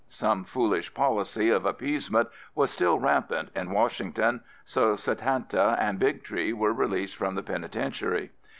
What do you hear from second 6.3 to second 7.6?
were released from the